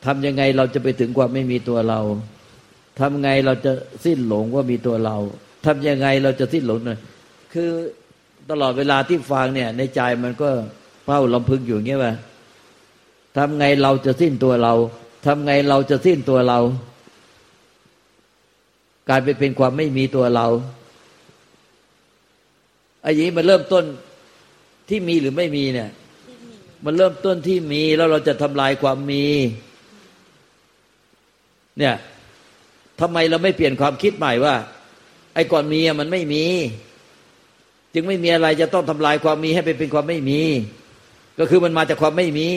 [0.05, 1.99] ทำยังไงเราจะไปถึงความไม่มีตัวเรา
[2.99, 3.71] ทำไงเราจะ
[4.05, 5.17] สิ้นหลงว่ามีตัวเรา
[5.65, 6.99] ทำยังไงเราจะสิ้นหลงเลย
[7.53, 7.69] คือ
[8.49, 10.49] ตลอดเวลาที่ฟังเนี่ย ในใจมันก็
[11.05, 12.13] เป้าลำพึงอยู่เงี้ยว่า
[13.37, 14.73] ทำไงเราจะสิ้นตัวเรา
[15.25, 16.59] ทำไงเราจะสิ้นตัวเรา
[19.09, 20.47] กลายไปเป็นความไม่มีตัวเรา
[23.03, 23.85] ไอ้นี้มันเริ่มต้น
[24.89, 25.89] ที่มีหรือไม่มีเนี่ย
[26.85, 29.25] มันเริ่มต้นที่มีแล้วเราจะทำลายความมี
[31.79, 31.95] เนี่ย
[33.01, 34.55] ทำไมเราไม่เปลี่ยนความคิดใหม่ว่า
[35.39, 36.45] อ้ก่อนมีมันไม่มี
[37.93, 40.41] จึงไม่มีอะไรจะต้องทำลายความมีให้ไปเป็นความไม่มี
[41.39, 42.49] ก็คือมันมาจากความไม่มี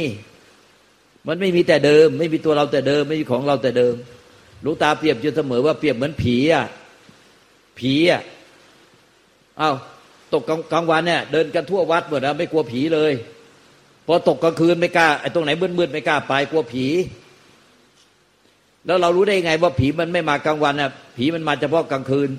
[1.29, 3.95] มันไม่มีแต่เดิม ไม่มีตัวเราแต่เดิม ไม่มีของเราแต่เดิม
[4.65, 6.65] ลูกตาเปรียบอยู่เสมอว่าเปรียบเหมือนผีอะ
[7.79, 8.23] ผีอะ
[9.59, 9.71] เอ้า
[10.33, 10.43] ตก
[10.73, 13.13] กลางวันเนี่ยเดินกันทั่ววัดหมดนะไม่กลัวผีเลย
[14.07, 16.87] พอตกกลางคืนไม่กล้าไอ้ตรงไหนมืดๆไม่กล้าไปกลัวผี
[18.87, 22.31] แล้วเรารู้ได้ไงว่าผีมันไม่มากลางวันน่ะผีมันมาเฉพาะกลางคืน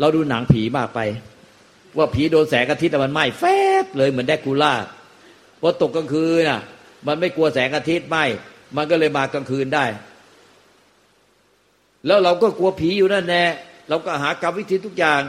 [0.00, 1.00] เราดูหนังผีมากไป
[1.96, 3.44] ว่าผีโดนแสงอาทิตย์แต่มันไหม้แฟ
[3.84, 4.74] บเลยเหมือนแดกูล่า
[5.60, 6.60] พอตกกลางคืนน่ะ
[7.06, 8.24] มันไม่กลัวแสงอาทิตย์ไหม้
[8.76, 9.84] มันก็เลยมากลางคืนได้
[12.06, 13.44] แล้วเราก็กลัวผีอยู่นั่นแน่
[13.88, 15.20] เราก็หากรรมวิธีทุกอย่าง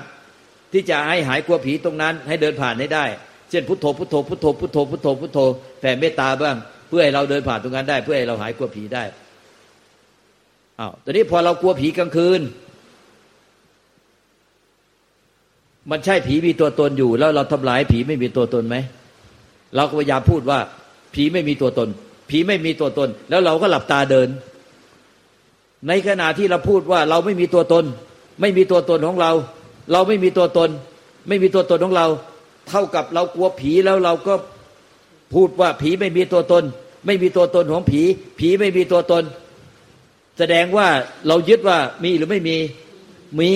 [0.72, 3.06] ที่จะให้หายกลัวผีตรงนั้น ให้เดินผ่านให้ได้
[3.50, 5.40] เช่นพุทโธพุทโธพุทโธพุทโธพุทโธพุทโธ
[5.80, 9.04] แผ่เมตตาบ้าง เพื่อให้เราเดินผ่านตรงนั้นได้ เพื่อให้เราหายกลัวผีได้
[10.80, 12.42] อ้าวตอนนี้พอเรากลัวผีกลางคืน
[15.92, 18.76] มันใช่ผีมีตัวตนอยู่ แล้วเราทำลายผีไม่มีตัวตนไหม
[19.76, 20.60] เราก็พยายามพูดว่า
[21.14, 21.90] ผีไม่มีตัวตน
[22.30, 24.30] ผีไม่มีตัวตน แล้วเราก็หลับตาเดิน
[25.88, 27.86] ในขณะที่เราพูดว่าเราไม่มีตัวตน
[28.42, 29.32] ไม่มีตัวตนของเรา
[29.92, 30.70] เราไม่มีตัวตน
[31.28, 32.08] ไม่มีตัวตนของเรา
[32.70, 34.34] เท่ากับเรากลัวผีแล้วเราก็
[35.34, 36.64] พูดว่าผีไม่มีตัวตน
[37.06, 38.02] ไม่มีตัวตนของผี
[38.40, 39.24] ผีไม่มีตัวตน
[40.38, 40.88] แสดงว่า
[41.28, 42.58] เรายึดว่ามีหรือไม่มี
[43.40, 43.54] มี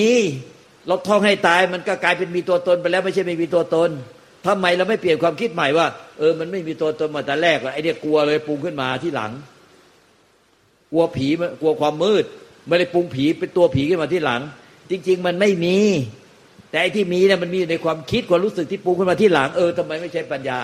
[0.87, 3.89] เราท่องให้ตายมันก็กลายเป็นมีตัวตนไปแล้วไม่ใช่ไม่มีตัวตน
[4.47, 5.87] ทำไมเราไม่เปลี่ยนความคิดใหม่ว่า
[6.17, 9.31] เออมันไม่มีตัวตนมาแต่แรกไอ้เนี่ยกลัวเลยปรุงขึ้นมาที่หลัง
[10.91, 11.27] กลัวผี
[11.61, 12.25] กลัวความมืด
[12.67, 14.41] ไม่ได้ปรุงผีเป็นตัวผีขึ้นมาที่หลัง
[14.91, 15.77] จริง ๆ มันไม่มี
[16.69, 20.59] แต่ไอ้ที่มีเนี่ยมันมีในความคิดความรู้สึกที่ปรุงขึ้นมาที่หลัง เออทำไมไม่ใช่ปัญญา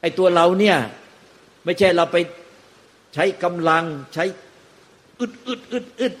[0.00, 0.76] ไอ้ตัวเราเนี่ย
[1.64, 2.16] ไม่ใช่เราไป
[3.14, 4.24] ใช้กำลังใช้
[5.20, 6.14] อึดอึดอึดอึด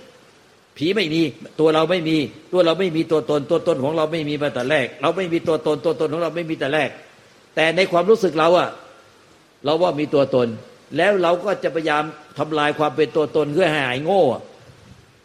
[0.76, 1.22] ผีไม่มี
[1.60, 2.16] ตัวเราไม่มี
[2.52, 6.90] ตัวเราไม่มีตัวตนตัวตนของเราไม่มีมาแต่แรก เราไม่มีตัวตนตัวตนของเราไม่มีแต่แรก
[7.54, 8.68] แต่ในความรู้สึกเราอะ
[9.64, 10.48] เราว่ามีตัวตน
[10.96, 12.02] แล้วเราก็จะพยายาม
[12.38, 14.22] ทำลายความเป็นตัวตนเพื่อให้หายโง่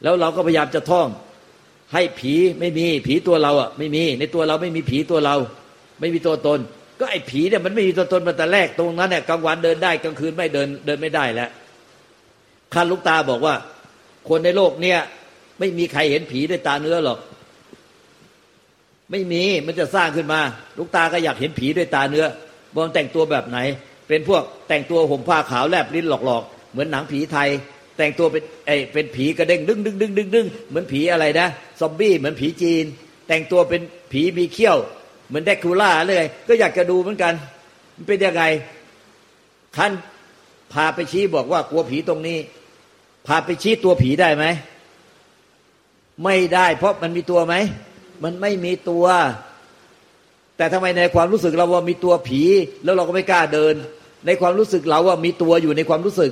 [0.04, 1.08] แล้วเราก็พยายามจะท่อง
[1.94, 5.36] ให้ผีไม่มีผีตัวเราอะไม่มีในตัวเราไม่มีผีตัวเรา
[6.00, 6.60] ไม่มีตัวตน
[7.00, 11.50] ก็ไอ้ผีเนี่ยมันไม่มีตัวตนมาแต่แรกตรงนั้นเนี่ยกลางวันเดินได้กลางคืนไม่เดินเดินไม่ได้แล้ว
[12.74, 13.56] คันลูกตาบอกว่า
[14.30, 15.00] คนในโลกเนี่ย
[15.62, 17.19] ไม่มีใครเห็นผีด้วยตาเนื้อหรอก
[19.12, 20.39] ไม่มีมันจะสร้างขึ้นมา
[20.78, 22.26] ลูกตาก็อยากเห็นผีด้วยตาเนื้อ
[22.76, 23.58] บอลแต่งตัวแบบไหน
[24.08, 27.50] เป็นพวกแต่งตัวห่มผ้าขาวแลบลิ้นหลอกๆ เหมือนหนังผีไทย
[27.97, 31.47] แต่งตัวเป็นไอเป็นผีกระเด้งดึงดึงดึงดึงดึงเหมือนผีอะไรนะ
[31.80, 32.86] ซอมบี้เหมือนผีจีน
[33.28, 34.78] แต่งตัวเป็นผีมีเขี้ยว
[35.28, 37.34] เหมือนแดกคูล่าเลยก็อยากจะดูเหมือนกัน
[37.95, 38.43] มันเป็นยังไง
[39.78, 39.91] ท่าน
[40.74, 42.38] พาไปชี้บอกว่ากลัวผีตรงนี้
[43.28, 44.45] พาไปชี้ตัวผีได้ไหม
[46.24, 47.56] ไม่ได้ เพราะมันมีตัวไหม
[48.24, 49.06] มันไม่มีตัว
[50.58, 52.42] แต่ทำไมในความรู้สึกเราว่ามีตัวผี
[52.84, 53.76] แล้วเราก็ไม่กล้าเดิน
[54.26, 56.32] ในความรู้สึกเราว่ามีตัวอยู่ในความรู้สึก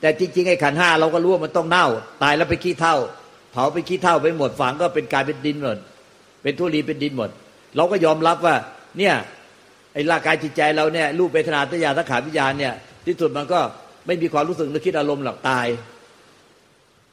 [0.00, 1.86] แต่จริง ๆ ไอ้ขันห้าเราก็รู้ว่ามันต้องเน่า
[2.22, 2.96] ตายแล้วไปขี้เท่า
[3.52, 5.78] เผาไปขี้เท่าไปหมดฝังก็เป็นกลายเป็นดินหมด
[6.42, 7.30] เป็นทุลีเป็นดินหมด
[7.76, 8.56] เราก็ยอมรับว่า
[8.98, 9.14] เนี่ย
[9.92, 12.74] ไอ้ร่างกายจิตใจเราเนี่ยรูปเวทนาตยาทัขาวิญญาณเนี่ย
[13.06, 13.60] ที่สุดมันก็
[14.06, 15.66] ไม่มีความรู้สึกนึกคิดอารมณ์หรอกตาย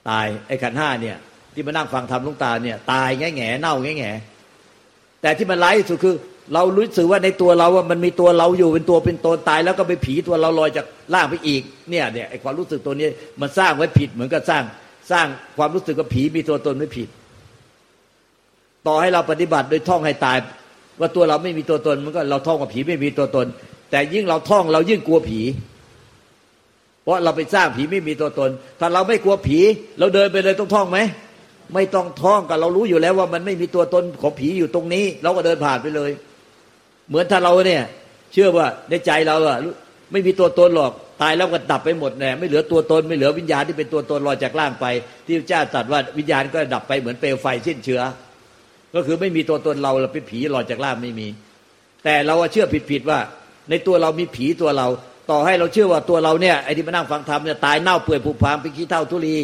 [0.10, 1.18] ตายไอ้ขันห้าเนี่ย
[1.54, 4.12] ที่มานั่งฟังธรรมลุงตาเนี่ย ตายแง่แง่เน่าแง่แง่
[5.22, 6.16] แต่ที่มันร้ายที่สุดคือ
[6.54, 13.08] เรารู้สึกว่าในตัวเราว่ามันมีตัวเราอยู่เป็นตัวเป็นตนตาย แล้วก็ไปผีตัวเราลอยจากล่างไปอีกเนี่ยเนี่ยไอความรู้สึกตัวนี้
[13.42, 14.63] มันสร้างไว้ผิดเหมือนกับสร้าง
[15.12, 17.08] สร้างความรู้สึกว่าผีมีตัวตนไม่ผิด
[18.88, 20.38] ต่อให้เราปฏิบัติโดยท่องให้ตาย
[21.00, 23.46] ว่าตัวเราไม่มีตัวตนมันก็เราท่องว่าผีไม่มีตัวตน
[23.92, 25.42] แต่ยิ่งเราท่องเรายิ่งกลัวผี
[27.04, 29.60] เพราะเราไปสร้างผีไม่มีตัวตน ถ้าเราไม่กลัวผี
[30.00, 31.00] เราเดินไปเลยต้องท่องไหม
[31.73, 36.12] ไม่ต้องท่องกันเรารู้อยู่แล้วว่ามันไม่มีตัวตนของผีอยู่ตรงนี้ เราก็เดินผ่านไปเลย
[37.10, 37.84] เหมือนถ้าเราเนี่ย
[38.34, 39.58] เชื่อว่าในใจเราอะ
[40.12, 44.86] ไม่มีตัวตนหรอกตายแล้วก็ดับไปหมดแน่ไม่เหลือตัวตนไม่เหลือวิญญาณที่เป็นตัวตนลอยจากล่างไป
[45.26, 48.02] ที่พระเจ้าตรัสว่าวิญญาณก็ดับไปเหมือนเปลวไฟสิ้นเชื้อ
[48.95, 51.28] ก็คือไม่มีตัวตนเราเราเป็นผีลอยจากล่างไม่มี
[52.04, 53.19] แต่เราเชื่อผิดๆว่า
[53.69, 54.88] ในตัวเรามีผีตัวเรา
[55.32, 59.36] ต่อให้เราเชื่อว่าตัวเราเนี่ยไอ้ที่มานั่งฟังธรรมเนี่ยตายเน่าเปื่อยผุพังเป็นขี้เท่าทุลี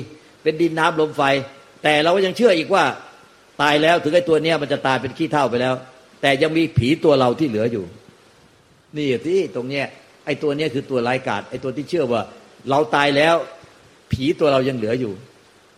[0.44, 1.22] เป็นดินน้ำลมไฟ
[1.84, 2.84] แต่เราก็ยังเชื่ออีกว่า
[3.62, 5.74] ตายแล้วถึงไอ้ตัวเนี้ยมันจะตายเป็นขี้เท่าไปแล้ว
[6.22, 7.86] แต่ยังมีผีตัวเราที่เหลืออยู่
[8.98, 9.86] นี่ที่ตรงเนี้ย
[10.26, 12.22] ไอ้ตัวเนี้ยคือตัวรายกาดไอ้ตัวที่เชื่อว่า
[12.70, 13.36] เราตายแล้ว
[14.12, 15.14] ผีตัวเรายังเหลืออยู่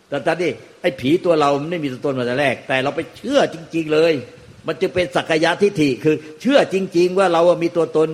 [0.09, 4.13] แต่ตอนนี้ไอ้ผีตัวเราไม่มีตัวตนมาแต่แรก แต่เราไปเชื่อจริง ๆ เลย
[4.67, 8.09] มันจะเป็นสักยะทิฏฐิคือ เชื่อจริง ๆ ว่าเรามีตัวตน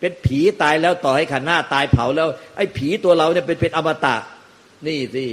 [0.00, 4.16] เป็นผีตายแล้วต่อให้ขันหน้าตายเผาแล้ว ไอ้ผีตัวเราเนี่ยเป็นเป็นอมตะ
[4.86, 5.24] นี่สิ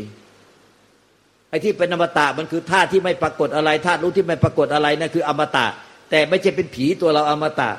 [1.50, 5.66] ไอ้ที่เป็นอมตะมันคือธาตุที่ไม่ปรากฏอะไรธาตุรู้ที่ไม่ปรากฏอะไรนั่นคืออมตะ
[6.10, 7.70] แต่ไม่ใช่เป็นผีตัวเราอมตะ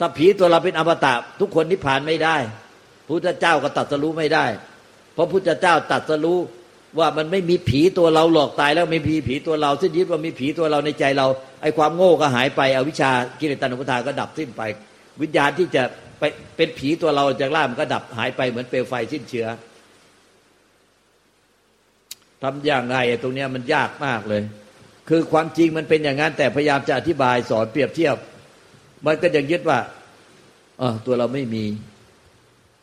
[0.00, 2.36] ถ้าผีตัวเราเป็นอมตะ ทุกคนนิพพานไม่ได้
[3.08, 4.46] พุทธเจ้าก็ตัดสรู้ไม่ได้
[5.14, 6.38] เพราะพุทธเจ้าตัดสรู้
[6.98, 11.26] ว่ามันไม่มีผีตัวเราหลอกตายแล้วไม่มีผีตัวเราสิ้นยึดว่ามีผีตัวเราในใจเรา
[11.62, 13.10] ไอ้ความโง่ก็หายไปอวิชา
[13.40, 14.62] กิเลสตัณหาก็ดับสิ้นไป
[15.22, 15.82] วิญญาณที่จะ
[16.18, 16.22] ไป
[16.56, 19.46] เป็นผีตัวเราจากล่ามันก็ดับหายไปเหมือนเปลวไฟสิ้นเชื้อ
[22.44, 24.42] ทำอย่างไรตรงนี้มันยากมากเลย
[25.08, 28.16] คือความจริงมันเป็นอย่างนั้น แต่พยายามจะอธิบายสอนเปรียบเทียบ
[29.06, 29.78] มันก็ยังยึดว่า
[31.06, 31.64] ตัวเราไม่มี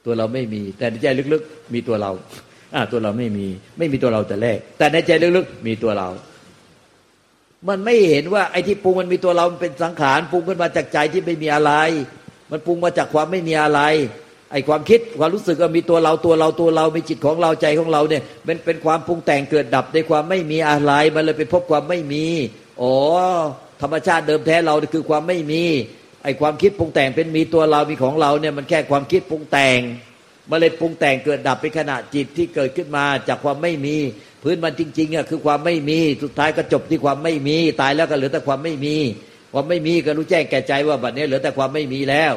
[0.06, 2.12] ตัวเราไม่มี แต่ในใจลึกๆ มีตัวเรา
[2.74, 3.47] อ่าตัวเราไม่มี
[3.78, 6.10] ไม่มีตัวเราแต่แรก แต่ในใจลึกๆ มีตัวเรา
[7.69, 11.74] มันไม่เห็นว่าไอ้ที่ปรุงมันมีตัวเรามันเป็นสังขารปรุงขึ้นมาจากใจที่ไม่มีอะไร
[12.52, 13.82] มันปรุงมาจากความไม่มีอะไร
[14.52, 22.26] ไอ้ความคิดความรู้สึกก็มีตัวเราตัวเราตัวเรา มีจิตของเราใจของเราเนี่ยเป็นเป็นความปรุงแต่งเกิดดับในความไม่มีอะไรมันเลยไปพบความไม่มี
[22.82, 22.94] อ๋อ
[23.82, 25.64] ธรรมชาติเดิมแท้เราคือความไม่มี
[26.24, 29.80] ไอ้ความคิดปรุงแต่งเป็นมีตัวเรามีของเราเนี่ยมันแค่ความคิดปรุงแต่ง
[30.50, 33.96] มันเลยปรุงแต่งเกิดดับเป็นขณะจิตที่เกิดขึ้นมาจากความไม่มี
[34.44, 38.96] พื้นมันจริงๆอะคือความไม่มีสุดท้ายก็จบที่ความไม่มี ตายแล้วก็เหลือแต่ความไม่มี
[39.54, 42.34] ความไม่มีก็รู้แจ้งแก่ใจว่าบัดนี้เหลือแต่ความไม่มีแล้ว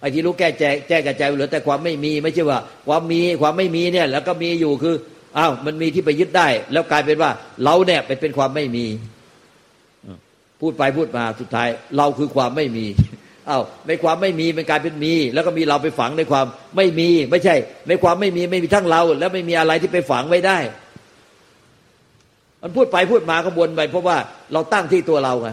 [0.00, 4.94] ไอ้ที่รู้แก้แจ้งแจ้งแก่ใจเหลือแต่ความไม่มีไม่ใช่ว่า ความมีความไม่มีเนี่ย แล้วก็มีอยู่คือ
[5.38, 7.30] อ้าวมันมีที่ไปยึดได้ แล้วกลายเป็นว่า
[7.64, 8.86] เราเนี่ยไปเป็นความไม่มี
[10.60, 12.86] พูดไปพูดมาสุดท้าย เราคือความไม่มี
[13.48, 17.54] อา้าวในความไม่มีมันกลายเป็นมี แล้วก็มีเราไปฝังในความไม่มี ไม่ใช่
[17.88, 20.58] ในความไม่มีไม่มีทั้งเรา แล้วไม่มีอะไรที่ไปฝังไว้ได้
[22.62, 24.16] มันพูดไปพูดมาก็วนไป เพราะว่า
[24.52, 25.48] เราตั้งที่ตัวเราไง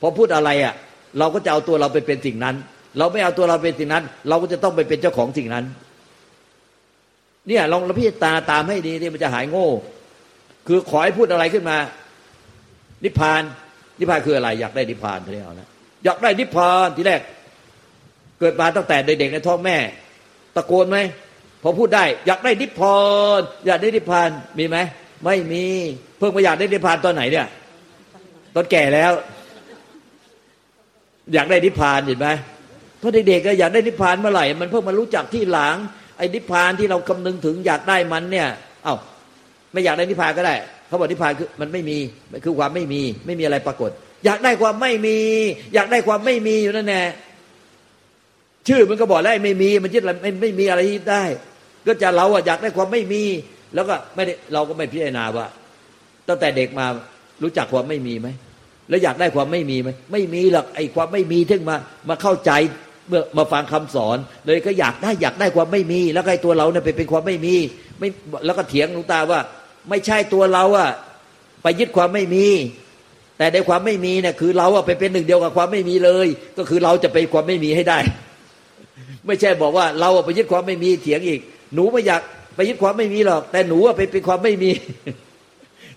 [0.00, 0.74] พอพูดอะไรอะ
[1.18, 2.56] เราก็จะเอาตัวเราไปเป็นสิ่งนั้น
[2.98, 5.64] เราไม่เอาตัวเราเป็นสิ่งนั้น เราก็จะต้องไปเป็นเจ้าของสิ่งนั้น
[7.48, 9.68] เนี่ยลองเราพิจารณาตามให้ดีนี่มันจะหายโง่
[10.66, 11.76] คือขอให้พูดอะไรขึ้นมา
[13.04, 13.42] นิพพาน
[13.98, 15.68] นิพพานคืออะไร อยากได้นิพพานทีนี้เอานะ
[16.04, 17.20] อยากได้นิพพานทีแรก
[18.38, 19.76] เกิดมาตั้งแต่เด็กๆในท้องแม่
[20.54, 20.98] ตะโกนไหม
[21.62, 23.00] พอพูดได้ อยากได้นิพพา
[23.38, 24.28] นอยากได้นิพพาน
[24.58, 24.78] มีไหม
[25.24, 25.64] ไม่มี
[26.18, 27.46] เพิ่งมาอยากได้นิพพานตอนไหนเนี่ย
[28.54, 29.12] ตอนแก่แล้ว
[31.34, 32.28] อยากได้นิพพานเห็นไหม
[33.02, 35.76] เพราะเด็กๆก็อยากได้นิพพานเมื่อไหร่ มันเพิ่งมารู้จักที่หลัง
[36.18, 38.48] ไอ้นิพพานที่เราคำนึงถึงอยากได้มันเนี่ย
[38.84, 38.96] เอา้า
[39.72, 40.54] ไม่อยากได้นิพพานก็ได้
[40.86, 41.98] เขาบอกนิพพานคือมันไม่มี
[42.44, 43.90] คือความไม่มีไม่มีอะไรปรากฏ
[44.24, 45.18] อยากได้ความไม่มี
[45.74, 47.02] อยากได้ความไม่มีอยู่นั่นแน่
[48.68, 51.24] ชื่อมันก็บอกแล้วไม่มีมันยึดอะไรไม่ไม่มีอะไรยึดได้
[51.86, 53.22] ก็จะเราอะอยากได้ความไม่มี
[53.74, 55.46] แล้วก็ไม่ได้เราก็ไม่พิจารณาว่า
[56.28, 56.86] ตั้งแต่เด็กมา
[57.42, 58.28] รู้จักความไม่มีไหม
[58.88, 61.76] แล้วอยากได้ความไม่มีไหมไม่มีหรอกไอ้ความไม่มีถึงมา
[62.08, 62.50] มาเข้าใจ
[63.12, 67.54] มื่อมาฟังคำสอน เลยก็อยากได้อยากได้ความไม่มี แล้วไอ้ตัวเราเนี่ยไปเป็นความไม่มี
[67.98, 68.08] ไม่
[68.44, 69.40] แล้วก็เถียงหลวงตาว่า
[69.90, 70.90] ไม่ใช่ตัวเราอะ
[71.62, 72.46] ไปยึดความไม่มี
[73.38, 77.98] แต่ในความไม่มีเนี่ยคือเราอะไปเป็นหนึ่งเดียวกับความไม่มีเลย ก็คือเราจะไปความไม่มีให้ได้
[79.26, 81.40] ไม่ใช่บอกว่าเราไปยึดความไม่มีเถียงอีก
[81.74, 82.20] หนูไม่อยาก
[82.54, 84.70] ไปยึดความไม่มีหรอก แต่หนูอะไปเป็นความไม่มี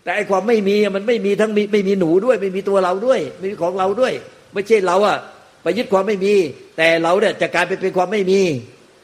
[0.04, 4.13] แต่ไอความไม่มีมันไม่มีทั้งมีไม่มีหนูด้วย ไม่มีตัวเราด้วย ไม่มีของเราด้วย
[4.54, 5.17] ไม่ใช่เราอะ
[5.65, 6.36] ไปยึดความไม่มี
[6.78, 8.41] แต่เราเนี่ยจะกลายเป็นเป็นความไม่มี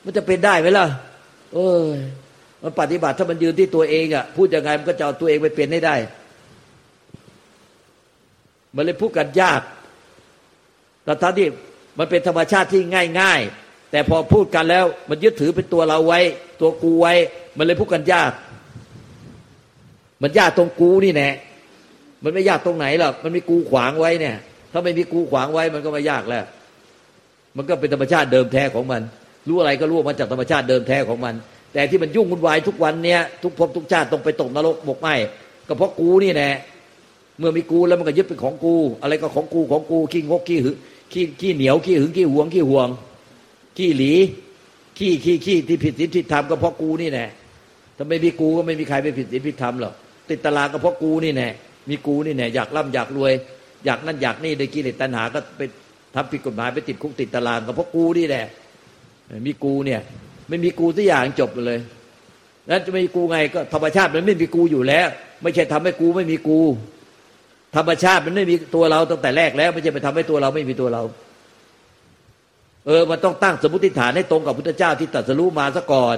[0.04, 0.86] มันจะเป็นได้ไหมล่ะ
[1.54, 1.84] เออ
[2.64, 5.96] มันปฏิบัติถ้ามันยืนที่ตัวเองอะพูดยังไงมันก็จะเอาตัวเองไปเป็นให้ได้
[8.76, 9.62] มันเลยพูดกันยาก
[11.04, 11.48] แต่ท่านที่
[12.00, 12.82] มันเป็นธรรมชาติที่
[13.20, 16.20] ง่าย ๆ แต่พอพูดกันแล้วมันยึดถือเป็นตัวเราไว้
[16.62, 17.14] ตัวกูไว้
[17.58, 18.32] มันเลยพูดกันยาก
[20.22, 21.30] มันยากตรงกูนี่แน่
[22.24, 24.38] มันไม่ยากตรงไหนหรอกมันมีกูขวางไว้เนี่ย
[24.72, 26.44] ถ้าไม่มีกูขวางไว้มันก็ไม่ยากแล้ว
[27.58, 29.02] มันก็เป็นธรรมชาติเดิมแท้ของมัน
[29.48, 31.34] รู้อะไรก็รู้มาจากธรรมชาติเดิมแท้ของมัน
[31.74, 35.08] แต่ที่มันยุ่งวุ่นวายทุกวันเนี่ยทุกภพทุกชาติต้องไปตกนรกบกไหม
[35.68, 36.50] ก็เพราะกูนี่แน่
[37.40, 40.72] เมื่อมีกูแล้วมันก็ยึดเป็นของกู อะไรก็ของกูของกูขี้งกขี้หึ
[41.12, 42.90] ขี้ขี้เหนียวขี้หึงขี้หวงขี้ห่วง
[43.78, 44.14] ขี้หลี
[44.98, 47.26] ขี้ขี้ขี้ที่ผิดศีลผิดธรรมก็เพราะกูนี่แน่
[47.98, 49.94] ถ้าไม่มีกูก็ไม่มีใครไปผิดศีลผิดธรรมหรอก
[50.30, 51.50] ติดตลาก็เพราะกูนี่แน่
[51.90, 53.32] มีกูนี่แน่อยากร่ำอยากรวย
[53.86, 55.62] อยากนั่นอยากนี่โดยกิเลสตัณหาก็ไป
[56.16, 58.46] ทำผิดกฎหมายไปติดคุกติดตารางก็เพราะกูนี่แหละ
[59.46, 60.02] มีกูเนี่ย
[60.50, 61.80] ไม่มีกูสักอย่างจบเลย
[62.68, 65.08] แล้วจะไม่มีกูไงก็ธรรมชาติมันไม่มีกูอยู่แล้ว
[65.44, 66.60] ไม่ใช่ทำให้กูไม่มีกู
[67.76, 71.04] ธรรมชาติมันไม่มีตัวเราตั้งแต่แรกแล้ว ไม่ใช่ไปทำให้ตัวเราไม่มีตัวเรา
[72.88, 76.18] เออมันต้องตั้งสมมติฐานให้ตรงกับพุทธเจ้าที่ตรัสรู้มาซะก่อน